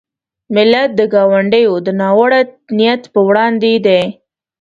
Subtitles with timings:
[0.55, 2.41] ملت د ګاونډیو د ناوړه
[2.77, 4.01] نیت په وړاندې دی.